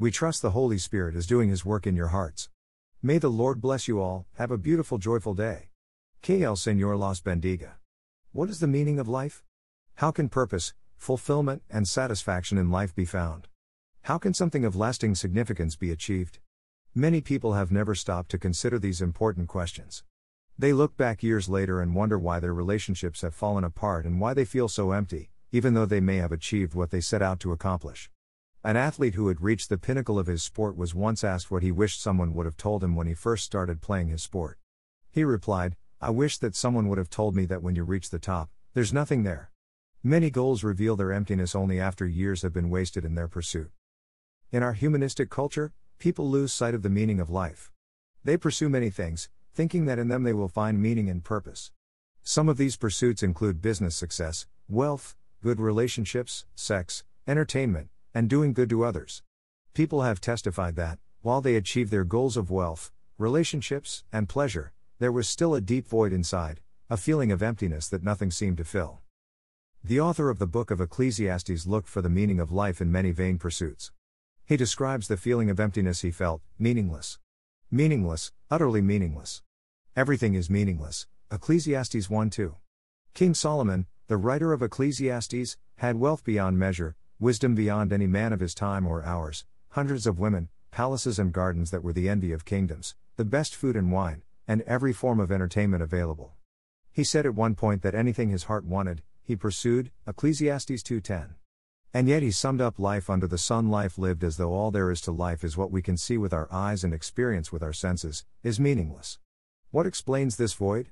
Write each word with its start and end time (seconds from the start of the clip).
we 0.00 0.12
trust 0.12 0.42
the 0.42 0.52
Holy 0.52 0.78
Spirit 0.78 1.16
is 1.16 1.26
doing 1.26 1.48
His 1.48 1.64
work 1.64 1.84
in 1.84 1.96
your 1.96 2.08
hearts. 2.08 2.48
May 3.02 3.18
the 3.18 3.28
Lord 3.28 3.60
bless 3.60 3.88
you 3.88 4.00
all, 4.00 4.26
have 4.34 4.52
a 4.52 4.56
beautiful, 4.56 4.96
joyful 4.98 5.34
day. 5.34 5.70
El 6.28 6.54
Señor 6.54 6.96
los 6.96 7.20
bendiga. 7.20 7.72
What 8.30 8.48
is 8.48 8.60
the 8.60 8.68
meaning 8.68 9.00
of 9.00 9.08
life? 9.08 9.42
How 9.96 10.12
can 10.12 10.28
purpose, 10.28 10.72
fulfillment, 10.96 11.62
and 11.68 11.88
satisfaction 11.88 12.58
in 12.58 12.70
life 12.70 12.94
be 12.94 13.04
found? 13.04 13.48
How 14.02 14.18
can 14.18 14.34
something 14.34 14.64
of 14.64 14.76
lasting 14.76 15.16
significance 15.16 15.74
be 15.74 15.90
achieved? 15.90 16.38
Many 16.94 17.20
people 17.20 17.54
have 17.54 17.72
never 17.72 17.96
stopped 17.96 18.30
to 18.30 18.38
consider 18.38 18.78
these 18.78 19.02
important 19.02 19.48
questions. 19.48 20.04
They 20.56 20.72
look 20.72 20.96
back 20.96 21.24
years 21.24 21.48
later 21.48 21.80
and 21.80 21.92
wonder 21.92 22.20
why 22.20 22.38
their 22.38 22.54
relationships 22.54 23.22
have 23.22 23.34
fallen 23.34 23.64
apart 23.64 24.06
and 24.06 24.20
why 24.20 24.32
they 24.32 24.44
feel 24.44 24.68
so 24.68 24.92
empty, 24.92 25.30
even 25.50 25.74
though 25.74 25.86
they 25.86 26.00
may 26.00 26.18
have 26.18 26.30
achieved 26.30 26.74
what 26.76 26.90
they 26.90 27.00
set 27.00 27.20
out 27.20 27.40
to 27.40 27.50
accomplish. 27.50 28.10
An 28.64 28.76
athlete 28.76 29.14
who 29.14 29.28
had 29.28 29.40
reached 29.40 29.68
the 29.68 29.78
pinnacle 29.78 30.18
of 30.18 30.26
his 30.26 30.42
sport 30.42 30.76
was 30.76 30.94
once 30.94 31.22
asked 31.22 31.48
what 31.48 31.62
he 31.62 31.70
wished 31.70 32.02
someone 32.02 32.34
would 32.34 32.44
have 32.44 32.56
told 32.56 32.82
him 32.82 32.96
when 32.96 33.06
he 33.06 33.14
first 33.14 33.44
started 33.44 33.80
playing 33.80 34.08
his 34.08 34.22
sport. 34.22 34.58
He 35.10 35.22
replied, 35.22 35.76
I 36.00 36.10
wish 36.10 36.38
that 36.38 36.56
someone 36.56 36.88
would 36.88 36.98
have 36.98 37.08
told 37.08 37.36
me 37.36 37.44
that 37.46 37.62
when 37.62 37.76
you 37.76 37.84
reach 37.84 38.10
the 38.10 38.18
top, 38.18 38.50
there's 38.74 38.92
nothing 38.92 39.22
there. 39.22 39.52
Many 40.02 40.28
goals 40.30 40.64
reveal 40.64 40.96
their 40.96 41.12
emptiness 41.12 41.54
only 41.54 41.78
after 41.78 42.04
years 42.04 42.42
have 42.42 42.52
been 42.52 42.68
wasted 42.68 43.04
in 43.04 43.14
their 43.14 43.28
pursuit. 43.28 43.70
In 44.50 44.64
our 44.64 44.72
humanistic 44.72 45.30
culture, 45.30 45.72
people 45.98 46.28
lose 46.28 46.52
sight 46.52 46.74
of 46.74 46.82
the 46.82 46.90
meaning 46.90 47.20
of 47.20 47.30
life. 47.30 47.70
They 48.24 48.36
pursue 48.36 48.68
many 48.68 48.90
things, 48.90 49.28
thinking 49.54 49.86
that 49.86 50.00
in 50.00 50.08
them 50.08 50.24
they 50.24 50.32
will 50.32 50.48
find 50.48 50.82
meaning 50.82 51.08
and 51.08 51.22
purpose. 51.22 51.70
Some 52.24 52.48
of 52.48 52.56
these 52.56 52.76
pursuits 52.76 53.22
include 53.22 53.62
business 53.62 53.94
success, 53.94 54.46
wealth, 54.68 55.16
good 55.42 55.60
relationships, 55.60 56.44
sex, 56.56 57.04
entertainment, 57.26 57.88
and 58.14 58.28
doing 58.28 58.52
good 58.52 58.70
to 58.70 58.84
others. 58.84 59.22
People 59.74 60.02
have 60.02 60.20
testified 60.20 60.76
that, 60.76 60.98
while 61.22 61.40
they 61.40 61.56
achieved 61.56 61.90
their 61.90 62.04
goals 62.04 62.36
of 62.36 62.50
wealth, 62.50 62.90
relationships, 63.18 64.04
and 64.12 64.28
pleasure, 64.28 64.72
there 64.98 65.12
was 65.12 65.28
still 65.28 65.54
a 65.54 65.60
deep 65.60 65.86
void 65.86 66.12
inside, 66.12 66.60
a 66.90 66.96
feeling 66.96 67.30
of 67.30 67.42
emptiness 67.42 67.88
that 67.88 68.02
nothing 68.02 68.30
seemed 68.30 68.56
to 68.56 68.64
fill. 68.64 69.00
The 69.84 70.00
author 70.00 70.30
of 70.30 70.38
the 70.38 70.46
book 70.46 70.70
of 70.70 70.80
Ecclesiastes 70.80 71.66
looked 71.66 71.88
for 71.88 72.02
the 72.02 72.08
meaning 72.08 72.40
of 72.40 72.50
life 72.50 72.80
in 72.80 72.90
many 72.90 73.10
vain 73.10 73.38
pursuits. 73.38 73.92
He 74.44 74.56
describes 74.56 75.08
the 75.08 75.16
feeling 75.16 75.50
of 75.50 75.60
emptiness 75.60 76.00
he 76.00 76.10
felt, 76.10 76.42
meaningless. 76.58 77.18
Meaningless, 77.70 78.32
utterly 78.50 78.80
meaningless. 78.80 79.42
Everything 79.94 80.34
is 80.34 80.48
meaningless. 80.48 81.06
Ecclesiastes 81.30 82.08
1 82.08 82.30
2. 82.30 82.56
King 83.14 83.34
Solomon, 83.34 83.86
the 84.06 84.16
writer 84.16 84.52
of 84.52 84.62
Ecclesiastes, 84.62 85.56
had 85.76 86.00
wealth 86.00 86.24
beyond 86.24 86.58
measure, 86.58 86.96
wisdom 87.20 87.54
beyond 87.54 87.92
any 87.92 88.06
man 88.06 88.32
of 88.32 88.38
his 88.38 88.54
time 88.54 88.86
or 88.86 89.04
ours, 89.04 89.44
hundreds 89.70 90.06
of 90.06 90.20
women, 90.20 90.48
palaces 90.70 91.18
and 91.18 91.32
gardens 91.32 91.70
that 91.72 91.82
were 91.82 91.92
the 91.92 92.08
envy 92.08 92.30
of 92.30 92.44
kingdoms, 92.44 92.94
the 93.16 93.24
best 93.24 93.54
food 93.56 93.74
and 93.74 93.90
wine, 93.90 94.22
and 94.46 94.62
every 94.62 94.92
form 94.92 95.18
of 95.18 95.32
entertainment 95.32 95.82
available. 95.82 96.34
He 96.92 97.02
said 97.02 97.26
at 97.26 97.34
one 97.34 97.54
point 97.54 97.82
that 97.82 97.94
anything 97.94 98.30
his 98.30 98.44
heart 98.44 98.64
wanted, 98.64 99.02
he 99.22 99.34
pursued, 99.34 99.90
Ecclesiastes 100.06 100.82
2:10. 100.82 101.34
And 101.92 102.08
yet 102.08 102.22
he 102.22 102.30
summed 102.30 102.60
up 102.60 102.78
life 102.78 103.10
under 103.10 103.26
the 103.26 103.38
sun 103.38 103.68
life 103.68 103.98
lived 103.98 104.22
as 104.22 104.36
though 104.36 104.52
all 104.52 104.70
there 104.70 104.90
is 104.90 105.00
to 105.02 105.10
life 105.10 105.42
is 105.42 105.56
what 105.56 105.70
we 105.70 105.82
can 105.82 105.96
see 105.96 106.18
with 106.18 106.32
our 106.32 106.46
eyes 106.52 106.84
and 106.84 106.94
experience 106.94 107.50
with 107.50 107.62
our 107.62 107.72
senses, 107.72 108.24
is 108.42 108.60
meaningless. 108.60 109.18
What 109.70 109.86
explains 109.86 110.36
this 110.36 110.54
void? 110.54 110.90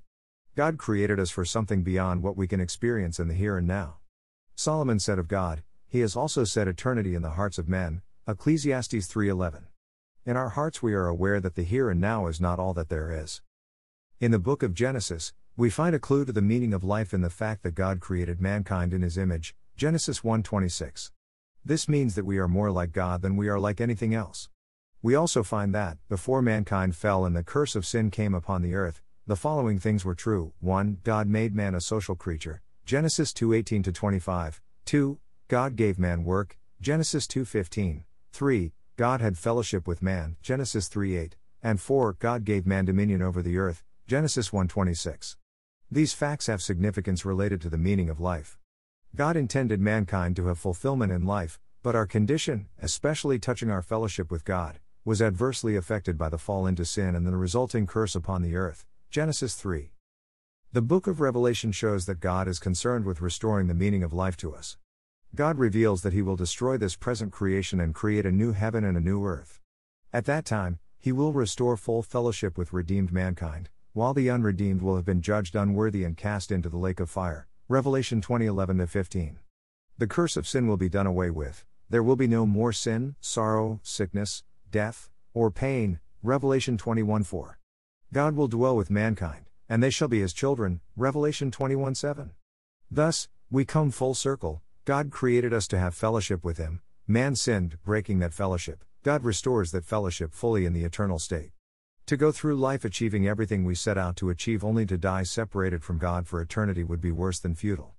God 0.56 0.78
created 0.78 1.20
us 1.20 1.30
for 1.30 1.44
something 1.44 1.82
beyond 1.82 2.22
what 2.22 2.36
we 2.36 2.48
can 2.48 2.60
experience 2.60 3.20
in 3.20 3.28
the 3.28 3.34
here 3.34 3.56
and 3.58 3.66
now. 3.66 3.98
Solomon 4.54 4.98
said 4.98 5.18
of 5.18 5.28
God, 5.28 5.62
he 5.96 6.02
has 6.02 6.14
also 6.14 6.44
set 6.44 6.68
eternity 6.68 7.14
in 7.14 7.22
the 7.22 7.30
hearts 7.30 7.56
of 7.56 7.70
men. 7.70 8.02
Ecclesiastes 8.28 9.06
3:11. 9.06 9.68
In 10.26 10.36
our 10.36 10.50
hearts 10.50 10.82
we 10.82 10.92
are 10.92 11.06
aware 11.06 11.40
that 11.40 11.54
the 11.54 11.62
here 11.62 11.88
and 11.88 11.98
now 11.98 12.26
is 12.26 12.38
not 12.38 12.58
all 12.58 12.74
that 12.74 12.90
there 12.90 13.10
is. 13.10 13.40
In 14.20 14.30
the 14.30 14.38
book 14.38 14.62
of 14.62 14.74
Genesis, 14.74 15.32
we 15.56 15.70
find 15.70 15.96
a 15.96 15.98
clue 15.98 16.26
to 16.26 16.34
the 16.34 16.42
meaning 16.42 16.74
of 16.74 16.84
life 16.84 17.14
in 17.14 17.22
the 17.22 17.30
fact 17.30 17.62
that 17.62 17.74
God 17.74 18.00
created 18.00 18.42
mankind 18.42 18.92
in 18.92 19.00
his 19.00 19.16
image. 19.16 19.56
Genesis 19.74 20.22
1:26. 20.22 21.12
This 21.64 21.88
means 21.88 22.14
that 22.14 22.26
we 22.26 22.36
are 22.36 22.46
more 22.46 22.70
like 22.70 22.92
God 22.92 23.22
than 23.22 23.34
we 23.34 23.48
are 23.48 23.58
like 23.58 23.80
anything 23.80 24.12
else. 24.12 24.50
We 25.00 25.14
also 25.14 25.42
find 25.42 25.74
that, 25.74 25.96
before 26.10 26.42
mankind 26.42 26.94
fell 26.94 27.24
and 27.24 27.34
the 27.34 27.42
curse 27.42 27.74
of 27.74 27.86
sin 27.86 28.10
came 28.10 28.34
upon 28.34 28.60
the 28.60 28.74
earth, 28.74 29.00
the 29.26 29.34
following 29.34 29.78
things 29.78 30.04
were 30.04 30.14
true. 30.14 30.52
1. 30.60 30.98
God 31.04 31.26
made 31.26 31.54
man 31.54 31.74
a 31.74 31.80
social 31.80 32.16
creature. 32.16 32.60
Genesis 32.84 33.32
2:18 33.32 33.94
25. 33.94 34.60
2. 34.84 35.18
God 35.48 35.76
gave 35.76 35.96
man 35.96 36.24
work, 36.24 36.58
Genesis 36.80 37.28
2:15. 37.28 38.02
3. 38.32 38.72
God 38.96 39.20
had 39.20 39.38
fellowship 39.38 39.86
with 39.86 40.02
man, 40.02 40.34
Genesis 40.42 40.88
3:8. 40.88 41.36
And 41.62 41.80
4. 41.80 42.14
God 42.14 42.44
gave 42.44 42.66
man 42.66 42.84
dominion 42.84 43.22
over 43.22 43.42
the 43.42 43.56
earth, 43.56 43.84
Genesis 44.08 44.52
1:26. 44.52 45.36
These 45.88 46.14
facts 46.14 46.48
have 46.48 46.60
significance 46.60 47.24
related 47.24 47.60
to 47.60 47.70
the 47.70 47.78
meaning 47.78 48.10
of 48.10 48.18
life. 48.18 48.58
God 49.14 49.36
intended 49.36 49.80
mankind 49.80 50.34
to 50.34 50.46
have 50.46 50.58
fulfillment 50.58 51.12
in 51.12 51.24
life, 51.24 51.60
but 51.80 51.94
our 51.94 52.06
condition, 52.06 52.66
especially 52.82 53.38
touching 53.38 53.70
our 53.70 53.82
fellowship 53.82 54.32
with 54.32 54.44
God, 54.44 54.80
was 55.04 55.22
adversely 55.22 55.76
affected 55.76 56.18
by 56.18 56.28
the 56.28 56.38
fall 56.38 56.66
into 56.66 56.84
sin 56.84 57.14
and 57.14 57.24
the 57.24 57.36
resulting 57.36 57.86
curse 57.86 58.16
upon 58.16 58.42
the 58.42 58.56
earth. 58.56 58.84
Genesis 59.10 59.54
3. 59.54 59.92
The 60.72 60.82
book 60.82 61.06
of 61.06 61.20
Revelation 61.20 61.70
shows 61.70 62.06
that 62.06 62.18
God 62.18 62.48
is 62.48 62.58
concerned 62.58 63.04
with 63.04 63.20
restoring 63.20 63.68
the 63.68 63.74
meaning 63.74 64.02
of 64.02 64.12
life 64.12 64.36
to 64.38 64.52
us. 64.52 64.76
God 65.36 65.58
reveals 65.58 66.00
that 66.00 66.14
He 66.14 66.22
will 66.22 66.34
destroy 66.34 66.78
this 66.78 66.96
present 66.96 67.30
creation 67.30 67.78
and 67.78 67.94
create 67.94 68.24
a 68.24 68.32
new 68.32 68.52
heaven 68.52 68.84
and 68.84 68.96
a 68.96 69.02
new 69.02 69.22
earth. 69.26 69.60
At 70.10 70.24
that 70.24 70.46
time, 70.46 70.78
He 70.98 71.12
will 71.12 71.34
restore 71.34 71.76
full 71.76 72.02
fellowship 72.02 72.56
with 72.56 72.72
redeemed 72.72 73.12
mankind, 73.12 73.68
while 73.92 74.14
the 74.14 74.30
unredeemed 74.30 74.80
will 74.80 74.96
have 74.96 75.04
been 75.04 75.20
judged 75.20 75.54
unworthy 75.54 76.04
and 76.04 76.16
cast 76.16 76.50
into 76.50 76.70
the 76.70 76.78
lake 76.78 77.00
of 77.00 77.10
fire. 77.10 77.48
Revelation 77.68 78.22
2011 78.22 78.86
15. 78.86 79.38
The 79.98 80.06
curse 80.06 80.38
of 80.38 80.48
sin 80.48 80.68
will 80.68 80.78
be 80.78 80.88
done 80.88 81.06
away 81.06 81.28
with. 81.28 81.66
There 81.90 82.02
will 82.02 82.16
be 82.16 82.26
no 82.26 82.46
more 82.46 82.72
sin, 82.72 83.16
sorrow, 83.20 83.78
sickness, 83.82 84.42
death, 84.70 85.10
or 85.34 85.50
pain. 85.50 86.00
Revelation 86.22 86.78
21 86.78 87.24
4. 87.24 87.58
God 88.10 88.36
will 88.36 88.48
dwell 88.48 88.74
with 88.74 88.88
mankind, 88.88 89.50
and 89.68 89.82
they 89.82 89.90
shall 89.90 90.08
be 90.08 90.20
his 90.20 90.32
children. 90.32 90.80
Revelation 90.96 91.50
21 91.50 91.94
7. 91.94 92.30
Thus, 92.90 93.28
we 93.50 93.66
come 93.66 93.90
full 93.90 94.14
circle, 94.14 94.62
God 94.86 95.10
created 95.10 95.52
us 95.52 95.66
to 95.66 95.78
have 95.80 95.96
fellowship 95.96 96.44
with 96.44 96.58
Him, 96.58 96.80
man 97.08 97.34
sinned, 97.34 97.76
breaking 97.84 98.20
that 98.20 98.32
fellowship. 98.32 98.84
God 99.02 99.24
restores 99.24 99.72
that 99.72 99.84
fellowship 99.84 100.32
fully 100.32 100.64
in 100.64 100.74
the 100.74 100.84
eternal 100.84 101.18
state. 101.18 101.50
To 102.06 102.16
go 102.16 102.30
through 102.30 102.54
life 102.54 102.84
achieving 102.84 103.26
everything 103.26 103.64
we 103.64 103.74
set 103.74 103.98
out 103.98 104.14
to 104.18 104.30
achieve 104.30 104.62
only 104.62 104.86
to 104.86 104.96
die 104.96 105.24
separated 105.24 105.82
from 105.82 105.98
God 105.98 106.28
for 106.28 106.40
eternity 106.40 106.84
would 106.84 107.00
be 107.00 107.10
worse 107.10 107.40
than 107.40 107.56
futile. 107.56 107.96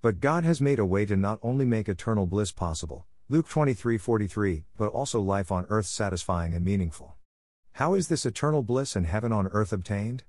But 0.00 0.20
God 0.20 0.44
has 0.44 0.62
made 0.62 0.78
a 0.78 0.86
way 0.86 1.04
to 1.04 1.14
not 1.14 1.40
only 1.42 1.66
make 1.66 1.90
eternal 1.90 2.24
bliss 2.24 2.52
possible, 2.52 3.04
Luke 3.28 3.46
23:43, 3.46 4.64
but 4.78 4.88
also 4.92 5.20
life 5.20 5.52
on 5.52 5.66
earth 5.68 5.84
satisfying 5.84 6.54
and 6.54 6.64
meaningful. 6.64 7.16
How 7.72 7.92
is 7.92 8.08
this 8.08 8.24
eternal 8.24 8.62
bliss 8.62 8.96
and 8.96 9.04
heaven 9.04 9.30
on 9.30 9.48
earth 9.48 9.74
obtained? 9.74 10.24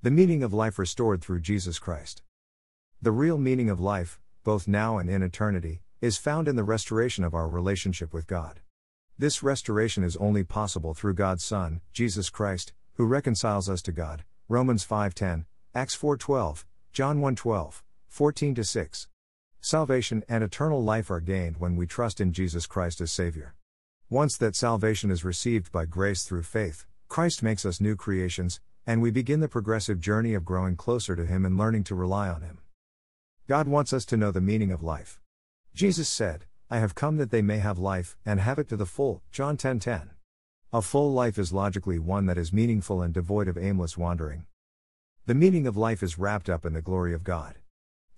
The 0.00 0.10
meaning 0.10 0.42
of 0.42 0.54
life 0.54 0.78
restored 0.78 1.20
through 1.20 1.40
Jesus 1.40 1.78
Christ. 1.78 2.22
The 3.02 3.12
real 3.12 3.36
meaning 3.36 3.68
of 3.68 3.78
life, 3.78 4.18
both 4.46 4.68
now 4.68 4.96
and 4.96 5.10
in 5.10 5.24
eternity, 5.24 5.80
is 6.00 6.16
found 6.16 6.46
in 6.46 6.54
the 6.54 6.62
restoration 6.62 7.24
of 7.24 7.34
our 7.34 7.48
relationship 7.48 8.14
with 8.14 8.28
God. 8.28 8.60
This 9.18 9.42
restoration 9.42 10.04
is 10.04 10.16
only 10.18 10.44
possible 10.44 10.94
through 10.94 11.14
God's 11.14 11.42
Son, 11.42 11.80
Jesus 11.92 12.30
Christ, 12.30 12.72
who 12.94 13.06
reconciles 13.06 13.68
us 13.68 13.82
to 13.82 13.90
God. 13.90 14.22
Romans 14.48 14.84
5:10, 14.84 15.46
Acts 15.74 15.96
4:12, 15.96 16.64
John 16.92 17.18
1:12, 17.18 17.82
14 18.06 18.62
6. 18.62 19.08
Salvation 19.60 20.22
and 20.28 20.44
eternal 20.44 20.80
life 20.80 21.10
are 21.10 21.18
gained 21.18 21.56
when 21.56 21.74
we 21.74 21.88
trust 21.88 22.20
in 22.20 22.32
Jesus 22.32 22.68
Christ 22.68 23.00
as 23.00 23.10
Savior. 23.10 23.56
Once 24.08 24.36
that 24.36 24.54
salvation 24.54 25.10
is 25.10 25.24
received 25.24 25.72
by 25.72 25.86
grace 25.86 26.22
through 26.22 26.44
faith, 26.44 26.86
Christ 27.08 27.42
makes 27.42 27.66
us 27.66 27.80
new 27.80 27.96
creations, 27.96 28.60
and 28.86 29.02
we 29.02 29.10
begin 29.10 29.40
the 29.40 29.48
progressive 29.48 29.98
journey 29.98 30.34
of 30.34 30.44
growing 30.44 30.76
closer 30.76 31.16
to 31.16 31.26
Him 31.26 31.44
and 31.44 31.58
learning 31.58 31.82
to 31.82 31.96
rely 31.96 32.28
on 32.28 32.42
Him. 32.42 32.60
God 33.48 33.68
wants 33.68 33.92
us 33.92 34.04
to 34.06 34.16
know 34.16 34.32
the 34.32 34.40
meaning 34.40 34.72
of 34.72 34.82
life. 34.82 35.20
Jesus 35.72 36.08
said, 36.08 36.46
I 36.68 36.78
have 36.80 36.96
come 36.96 37.16
that 37.18 37.30
they 37.30 37.42
may 37.42 37.58
have 37.58 37.78
life, 37.78 38.16
and 38.26 38.40
have 38.40 38.58
it 38.58 38.68
to 38.70 38.76
the 38.76 38.86
full. 38.86 39.22
John 39.30 39.56
10:10. 39.56 39.60
10, 39.60 39.78
10. 39.78 40.10
A 40.72 40.82
full 40.82 41.12
life 41.12 41.38
is 41.38 41.52
logically 41.52 42.00
one 42.00 42.26
that 42.26 42.38
is 42.38 42.52
meaningful 42.52 43.02
and 43.02 43.14
devoid 43.14 43.46
of 43.46 43.56
aimless 43.56 43.96
wandering. 43.96 44.46
The 45.26 45.34
meaning 45.36 45.64
of 45.68 45.76
life 45.76 46.02
is 46.02 46.18
wrapped 46.18 46.50
up 46.50 46.66
in 46.66 46.72
the 46.72 46.82
glory 46.82 47.14
of 47.14 47.22
God. 47.22 47.58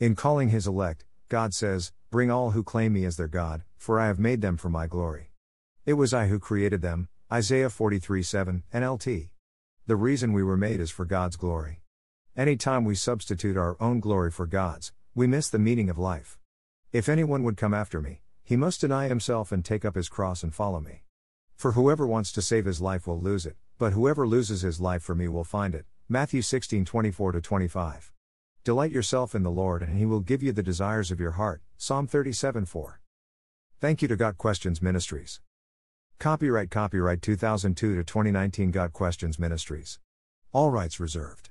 In 0.00 0.16
calling 0.16 0.48
his 0.48 0.66
elect, 0.66 1.04
God 1.28 1.52
says, 1.52 1.92
Bring 2.10 2.30
all 2.30 2.52
who 2.52 2.62
claim 2.62 2.94
me 2.94 3.04
as 3.04 3.18
their 3.18 3.28
God, 3.28 3.64
for 3.76 4.00
I 4.00 4.06
have 4.06 4.18
made 4.18 4.40
them 4.40 4.56
for 4.56 4.70
my 4.70 4.86
glory. 4.86 5.32
It 5.84 5.92
was 5.94 6.14
I 6.14 6.28
who 6.28 6.38
created 6.38 6.80
them, 6.80 7.08
Isaiah 7.30 7.68
43 7.68 8.22
7, 8.22 8.62
NLT. 8.72 9.28
The 9.86 9.96
reason 9.96 10.32
we 10.32 10.42
were 10.42 10.56
made 10.56 10.80
is 10.80 10.90
for 10.90 11.04
God's 11.04 11.36
glory. 11.36 11.82
Any 12.34 12.56
time 12.56 12.86
we 12.86 12.94
substitute 12.94 13.58
our 13.58 13.76
own 13.78 14.00
glory 14.00 14.30
for 14.30 14.46
God's, 14.46 14.92
we 15.18 15.26
miss 15.26 15.50
the 15.50 15.58
meaning 15.58 15.90
of 15.90 15.98
life. 15.98 16.38
If 16.92 17.08
anyone 17.08 17.42
would 17.42 17.56
come 17.56 17.74
after 17.74 18.00
me, 18.00 18.22
he 18.44 18.54
must 18.54 18.80
deny 18.80 19.08
himself 19.08 19.50
and 19.50 19.64
take 19.64 19.84
up 19.84 19.96
his 19.96 20.08
cross 20.08 20.44
and 20.44 20.54
follow 20.54 20.78
me. 20.78 21.02
For 21.56 21.72
whoever 21.72 22.06
wants 22.06 22.30
to 22.34 22.40
save 22.40 22.66
his 22.66 22.80
life 22.80 23.04
will 23.04 23.20
lose 23.20 23.44
it, 23.44 23.56
but 23.78 23.94
whoever 23.94 24.28
loses 24.28 24.62
his 24.62 24.80
life 24.80 25.02
for 25.02 25.16
me 25.16 25.26
will 25.26 25.42
find 25.42 25.74
it. 25.74 25.86
Matthew 26.08 26.40
16 26.40 26.84
24 26.84 27.32
25. 27.32 28.12
Delight 28.62 28.92
yourself 28.92 29.34
in 29.34 29.42
the 29.42 29.50
Lord, 29.50 29.82
and 29.82 29.98
he 29.98 30.06
will 30.06 30.20
give 30.20 30.40
you 30.40 30.52
the 30.52 30.62
desires 30.62 31.10
of 31.10 31.18
your 31.18 31.32
heart. 31.32 31.62
Psalm 31.76 32.06
37 32.06 32.64
4. 32.64 33.00
Thank 33.80 34.02
you 34.02 34.06
to 34.06 34.14
Got 34.14 34.38
Questions 34.38 34.80
Ministries. 34.80 35.40
Copyright 36.20 36.70
Copyright 36.70 37.22
2002 37.22 37.96
to 37.96 38.04
2019 38.04 38.70
Got 38.70 38.92
Questions 38.92 39.36
Ministries. 39.36 39.98
All 40.52 40.70
rights 40.70 41.00
reserved. 41.00 41.50